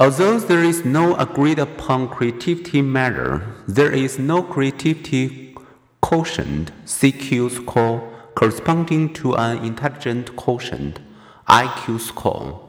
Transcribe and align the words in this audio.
Although 0.00 0.38
there 0.38 0.62
is 0.62 0.84
no 0.84 1.16
agreed 1.16 1.58
upon 1.58 2.08
creativity 2.08 2.82
measure, 2.82 3.54
there 3.66 3.92
is 3.92 4.16
no 4.16 4.44
creativity 4.44 5.56
quotient 6.00 6.70
CQ 6.84 7.50
score 7.50 8.08
corresponding 8.36 9.12
to 9.14 9.34
an 9.34 9.58
intelligent 9.64 10.36
quotient 10.36 11.00
IQ 11.48 11.98
score. 11.98 12.68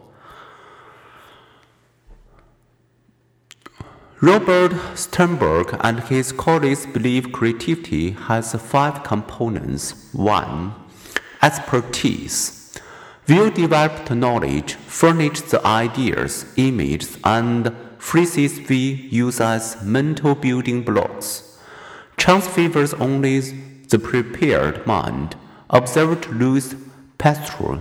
Robert 4.22 4.74
Sternberg 4.96 5.78
and 5.82 6.00
his 6.00 6.32
colleagues 6.32 6.88
believe 6.88 7.32
creativity 7.32 8.12
has 8.12 8.54
five 8.56 9.04
components. 9.04 10.10
1. 10.14 10.74
Expertise. 11.44 12.59
Well 13.30 13.52
developed 13.52 14.10
knowledge 14.10 14.74
furnishes 14.74 15.52
the 15.52 15.64
ideas, 15.64 16.52
images, 16.56 17.20
and 17.24 17.72
phrases 18.00 18.68
we 18.68 19.08
use 19.12 19.40
as 19.40 19.84
mental 19.84 20.34
building 20.34 20.82
blocks. 20.82 21.60
Chance 22.18 22.48
favors 22.48 22.96
only 22.96 23.40
the 23.90 24.00
prepared 24.00 24.88
mind, 24.88 25.36
observed 25.70 26.26
Louis 26.32 26.74
Pasteur. 27.20 27.80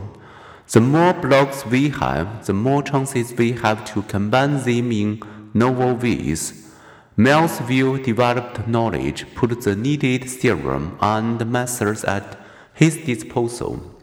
The 0.71 0.83
more 0.83 1.15
blocks 1.15 1.65
we 1.65 1.89
have, 1.89 2.45
the 2.45 2.53
more 2.53 2.83
chances 2.83 3.33
we 3.33 3.53
have 3.53 3.87
to 3.95 4.03
combine 4.03 4.63
them 4.65 4.93
in 4.93 5.23
novel 5.55 5.95
ways. 5.95 6.75
Wiles 7.17 7.59
well 7.63 7.97
developed 7.97 8.69
knowledge 8.69 9.25
put 9.35 9.63
the 9.63 9.75
needed 9.75 10.25
theorem 10.25 10.99
and 11.01 11.51
methods 11.51 12.05
at 12.05 12.39
his 12.75 12.99
disposal. 12.99 13.98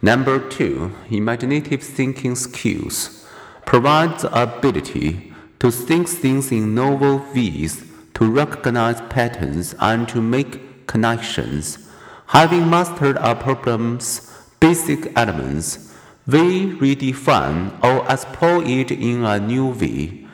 Number 0.00 0.38
two, 0.38 0.92
imaginative 1.10 1.82
thinking 1.82 2.36
skills 2.36 3.26
provide 3.66 4.20
the 4.20 4.42
ability 4.42 5.32
to 5.58 5.72
think 5.72 6.08
things 6.08 6.52
in 6.52 6.74
novel 6.74 7.24
ways, 7.34 7.84
to 8.14 8.30
recognize 8.30 9.00
patterns, 9.08 9.74
and 9.80 10.08
to 10.08 10.22
make 10.22 10.86
connections. 10.86 11.90
Having 12.28 12.70
mastered 12.70 13.16
a 13.16 13.34
problem's 13.34 14.32
basic 14.60 15.12
elements, 15.16 15.92
we 16.26 16.76
redefine 16.76 17.72
or 17.82 18.06
explore 18.08 18.62
it 18.62 18.92
in 18.92 19.24
a 19.24 19.40
new 19.40 19.66
way. 19.66 20.26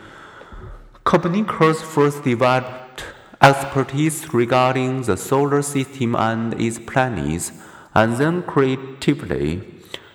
Copernicus 1.05 1.81
first 1.81 2.23
developed 2.23 3.05
expertise 3.41 4.35
regarding 4.35 5.03
the 5.03 5.17
solar 5.17 5.63
system 5.63 6.15
and 6.17 6.61
its 6.61 6.79
planets, 6.79 7.53
and 7.95 8.17
then 8.17 8.43
creatively 8.43 9.63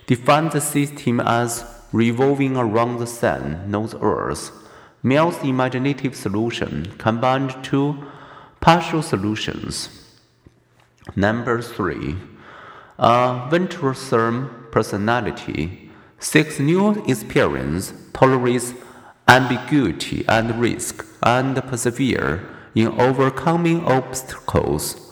defined 0.07 0.51
the 0.51 0.61
system 0.61 1.19
as 1.19 1.65
revolving 1.91 2.57
around 2.57 2.97
the 2.97 3.07
sun, 3.07 3.69
not 3.69 3.91
the 3.91 3.99
Earth. 4.01 4.51
Wiles' 5.03 5.43
imaginative 5.43 6.15
solution 6.15 6.93
combined 6.97 7.55
two 7.63 8.03
partial 8.59 9.01
solutions. 9.01 9.89
Number 11.15 11.61
three, 11.61 12.17
a 12.97 13.47
venturesome 13.49 14.67
personality, 14.71 15.89
seeks 16.19 16.59
new 16.59 17.03
experience, 17.05 17.93
tolerates 18.13 18.73
ambiguity 19.27 20.25
and 20.27 20.59
risk, 20.59 21.05
and 21.23 21.55
persevere 21.63 22.43
in 22.75 22.87
overcoming 22.99 23.85
obstacles. 23.85 25.08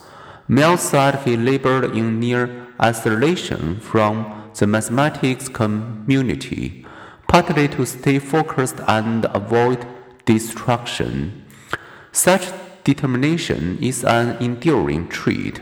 Wiles 0.48 0.80
said 0.80 1.24
he 1.24 1.36
labored 1.36 1.96
in 1.96 2.20
near 2.20 2.68
isolation 2.80 3.80
from 3.80 4.50
the 4.58 4.66
mathematics 4.66 5.48
community, 5.48 6.86
partly 7.28 7.68
to 7.68 7.84
stay 7.84 8.18
focused 8.18 8.80
and 8.88 9.26
avoid 9.26 9.86
distraction. 10.24 11.44
Such 12.12 12.50
determination 12.84 13.78
is 13.82 14.04
an 14.04 14.36
enduring 14.42 15.08
trait. 15.08 15.60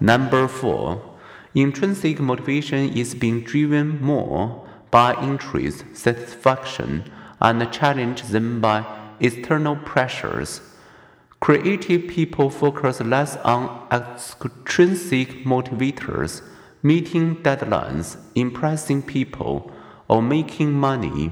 Number 0.00 0.48
four. 0.48 1.00
Intrinsic 1.54 2.18
motivation 2.18 2.92
is 2.92 3.14
being 3.14 3.42
driven 3.42 4.02
more 4.02 4.68
by 4.90 5.14
interest, 5.22 5.84
satisfaction, 5.94 7.04
and 7.40 7.72
challenge 7.72 8.22
than 8.22 8.60
by 8.60 8.84
external 9.20 9.76
pressures. 9.76 10.60
Creative 11.44 12.08
people 12.08 12.48
focus 12.48 13.02
less 13.02 13.36
on 13.44 13.86
extrinsic 13.92 15.44
motivators, 15.44 16.40
meeting 16.82 17.36
deadlines, 17.42 18.16
impressing 18.34 19.02
people, 19.02 19.70
or 20.08 20.22
making 20.22 20.72
money, 20.72 21.30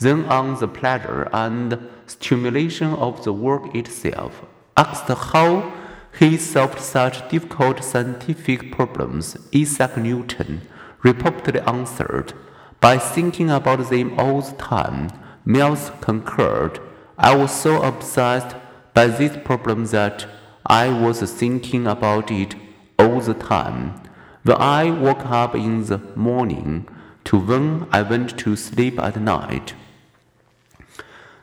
than 0.00 0.24
on 0.24 0.58
the 0.58 0.66
pleasure 0.66 1.28
and 1.32 1.78
stimulation 2.06 2.92
of 2.94 3.22
the 3.22 3.32
work 3.32 3.72
itself. 3.72 4.44
Asked 4.76 5.06
how 5.30 5.72
he 6.18 6.36
solved 6.36 6.80
such 6.80 7.28
difficult 7.28 7.84
scientific 7.84 8.72
problems, 8.72 9.36
Isaac 9.54 9.96
Newton 9.96 10.62
reportedly 11.04 11.64
answered, 11.68 12.32
by 12.80 12.98
thinking 12.98 13.50
about 13.52 13.90
them 13.90 14.18
all 14.18 14.42
the 14.42 14.56
time. 14.56 15.08
Wiles 15.46 15.92
concurred, 16.00 16.80
I 17.16 17.36
was 17.36 17.52
so 17.52 17.80
obsessed 17.82 18.56
by 18.96 19.06
this 19.06 19.36
problem 19.44 19.84
that 19.88 20.24
I 20.64 20.88
was 20.88 21.20
thinking 21.30 21.86
about 21.86 22.30
it 22.30 22.54
all 22.98 23.20
the 23.20 23.34
time. 23.34 24.00
When 24.42 24.56
I 24.56 24.90
woke 24.90 25.26
up 25.26 25.54
in 25.54 25.84
the 25.84 25.98
morning 26.16 26.88
to 27.24 27.38
when 27.38 27.88
I 27.92 28.00
went 28.00 28.38
to 28.38 28.56
sleep 28.56 28.98
at 28.98 29.20
night. 29.20 29.74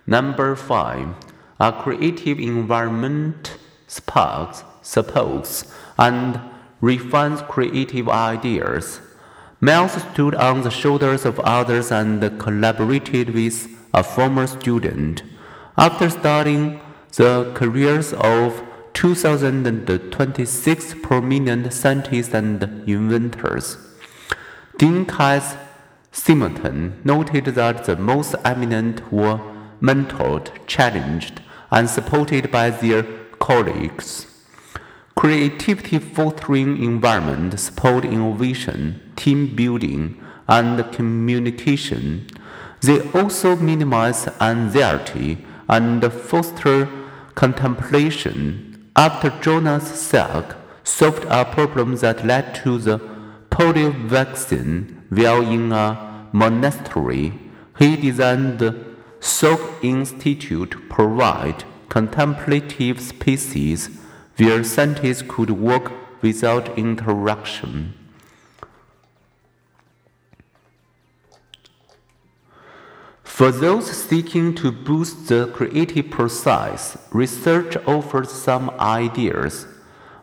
Number 0.08 0.56
five, 0.56 1.10
a 1.60 1.72
creative 1.72 2.40
environment 2.40 3.56
sparks, 3.86 4.64
supports, 4.82 5.72
and 6.00 6.40
refines 6.82 7.44
creative 7.44 8.10
ideas. 8.10 9.00
Wiles 9.62 10.02
stood 10.12 10.34
on 10.34 10.64
the 10.64 10.72
shoulders 10.72 11.24
of 11.24 11.40
others 11.42 11.92
and 11.92 12.20
collaborated 12.40 13.30
with 13.30 13.68
a 13.94 14.04
former 14.04 14.48
student. 14.48 15.22
After 15.78 16.10
studying 16.10 16.80
the 17.16 17.52
careers 17.54 18.14
of 18.14 18.64
2026 18.94 20.96
prominent 21.04 21.72
scientists 21.72 22.34
and 22.34 22.64
inventors, 22.88 23.78
Dean 24.78 25.06
Keith 25.06 25.58
Simonton 26.12 27.00
noted 27.04 27.46
that 27.46 27.86
the 27.86 27.96
most 27.96 28.34
eminent 28.44 29.12
were 29.12 29.40
mentored, 29.82 30.50
challenged, 30.66 31.42
and 31.70 31.90
supported 31.90 32.52
by 32.52 32.72
their 32.72 33.04
colleagues. 33.40 34.28
Creativity 35.16 36.00
fostering 36.00 36.84
environment 36.84 37.60
support 37.60 38.06
innovation, 38.06 39.00
team 39.16 39.56
building, 39.56 40.20
and 40.48 40.92
communication. 40.92 42.28
They 42.82 43.08
also 43.12 43.56
minimize 43.56 44.28
anxiety 44.42 45.46
and 45.70 46.12
foster 46.12 46.90
contemplation. 47.36 48.90
After 48.96 49.30
Jonas 49.42 49.86
Salk 49.92 50.56
solved 50.84 51.26
a 51.30 51.46
problem 51.46 51.96
that 51.98 52.26
led 52.26 52.56
to 52.64 52.78
the 52.78 53.00
polio 53.50 53.94
vaccine 54.08 55.04
while 55.10 55.42
in 55.42 55.72
a 55.72 56.28
monastery, 56.32 57.34
he 57.80 57.96
designed 57.96 58.60
the 58.60 58.76
Salk 59.20 59.84
Institute 59.84 60.72
to 60.72 60.80
provide 60.90 61.64
contemplative 61.90 63.00
spaces 63.00 63.90
where 64.38 64.64
scientists 64.64 65.24
could 65.28 65.52
work 65.52 65.92
without 66.22 66.78
interruption. 66.78 67.94
For 73.34 73.52
those 73.52 73.90
seeking 73.90 74.54
to 74.58 74.72
boost 74.72 75.28
the 75.28 75.48
creative 75.48 76.12
process, 76.12 76.96
research 77.12 77.76
offers 77.88 78.30
some 78.30 78.70
ideas. 78.80 79.66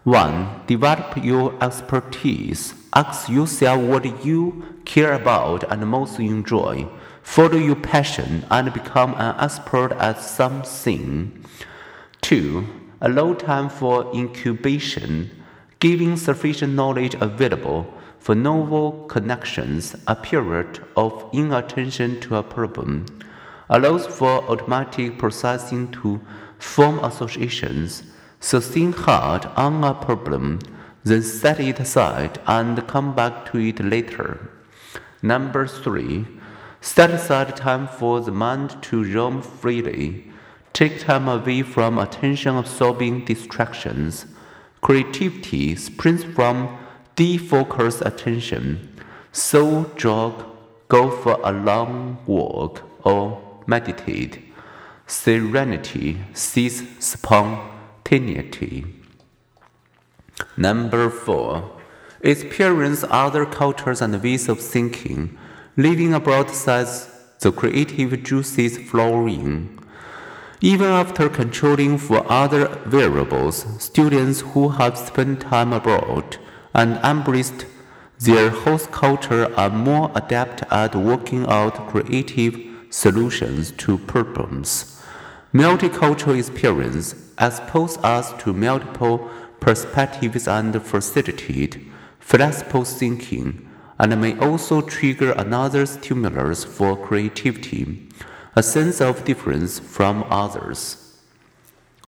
1. 0.05 0.63
Develop 0.69 1.17
your 1.17 1.53
expertise. 1.61 2.73
Ask 2.95 3.29
yourself 3.29 3.83
what 3.83 4.25
you 4.25 4.63
care 4.85 5.13
about 5.13 5.65
and 5.73 5.89
most 5.89 6.21
enjoy. 6.21 6.87
Follow 7.25 7.59
your 7.59 7.75
passion 7.75 8.47
and 8.49 8.73
become 8.73 9.15
an 9.15 9.35
expert 9.41 9.91
at 9.99 10.21
something. 10.21 11.45
2. 12.21 12.65
Allow 13.01 13.35
time 13.35 13.69
for 13.69 14.09
incubation, 14.15 15.33
giving 15.81 16.17
sufficient 16.17 16.75
knowledge 16.75 17.17
available 17.21 17.93
for 18.21 18.37
novel 18.37 19.07
connections. 19.09 19.97
A 20.07 20.15
period 20.15 20.79
of 20.97 21.29
inattention 21.33 22.21
to 22.21 22.37
a 22.37 22.45
problem 22.45 23.07
allows 23.69 24.07
for 24.07 24.49
automatic 24.49 25.19
processing 25.19 25.91
to 25.91 26.21
form 26.61 27.01
associations. 27.01 28.05
So 28.39 28.61
think 28.61 28.95
hard 28.95 29.47
on 29.57 29.83
a 29.83 29.95
problem, 29.95 30.61
then 31.03 31.23
set 31.23 31.59
it 31.59 31.81
aside 31.81 32.39
and 32.47 32.87
come 32.87 33.17
back 33.17 33.51
to 33.51 33.59
it 33.59 33.81
later. 33.81 34.49
Number 35.23 35.67
three, 35.67 36.27
Set 36.83 37.11
aside 37.11 37.55
time 37.57 37.87
for 37.87 38.23
the 38.23 38.33
mind 38.33 38.83
to 38.85 39.05
roam 39.05 39.43
freely. 39.43 40.25
Take 40.73 40.99
time 40.99 41.29
away 41.29 41.61
from 41.61 41.99
attention 41.99 42.57
absorbing 42.57 43.27
distractions. 43.27 44.25
Creativity 44.81 45.77
springs 45.77 46.25
from 46.25 46.79
defocused 47.21 48.01
attention. 48.01 48.65
So 49.31 49.93
jog, 49.95 50.43
go 50.89 51.11
for 51.11 51.39
a 51.45 51.53
long 51.53 52.17
walk, 52.27 52.83
or 53.05 53.43
meditate. 53.67 54.43
Serenity 55.07 56.17
sees 56.33 56.83
spontaneity. 56.99 58.87
Number 60.57 61.11
four, 61.11 61.79
experience 62.23 63.05
other 63.11 63.45
cultures 63.45 64.01
and 64.01 64.23
ways 64.23 64.49
of 64.49 64.59
thinking. 64.59 65.37
Living 65.77 66.15
abroad 66.15 66.49
sets 66.49 67.05
the 67.41 67.53
creative 67.53 68.23
juices 68.23 68.79
flowing. 68.79 69.79
Even 70.63 70.87
after 70.87 71.29
controlling 71.29 71.99
for 71.99 72.25
other 72.33 72.69
variables, 72.87 73.67
students 73.79 74.41
who 74.41 74.71
have 74.71 74.97
spent 74.97 75.43
time 75.43 75.75
abroad 75.75 76.39
and 76.75 76.97
embraced 77.05 77.67
their 78.19 78.51
host 78.51 78.91
culture 78.91 79.53
are 79.57 79.71
more 79.71 80.11
adept 80.15 80.63
at 80.71 80.95
working 80.95 81.47
out 81.47 81.89
creative 81.89 82.59
solutions 82.91 83.73
to 83.73 83.97
problems. 83.99 85.03
Multicultural 85.55 86.39
experience 86.39 87.15
expose 87.39 87.97
us 87.99 88.33
to 88.43 88.53
multiple 88.53 89.31
perspectives 89.59 90.47
and 90.47 90.83
facilitate 90.83 91.79
flexible 92.19 92.85
thinking 92.85 93.69
and 93.99 94.21
may 94.21 94.39
also 94.39 94.81
trigger 94.81 95.33
another 95.33 95.85
stimulus 95.85 96.65
for 96.65 96.97
creativity, 96.97 98.09
a 98.55 98.63
sense 98.63 99.01
of 99.01 99.25
difference 99.25 99.79
from 99.79 100.25
others. 100.31 101.00